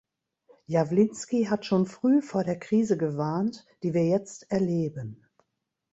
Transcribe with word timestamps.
Jawlinski 0.65 1.45
hat 1.47 1.63
schon 1.67 1.85
früh 1.85 2.23
vor 2.23 2.43
der 2.43 2.57
Krise 2.57 2.97
gewarnt, 2.97 3.67
die 3.83 3.93
wir 3.93 4.03
jetzt 4.07 4.49
erleben. 4.51 5.27